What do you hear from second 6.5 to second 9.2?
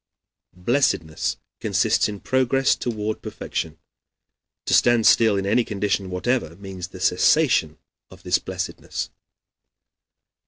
means the cessation of this blessedness.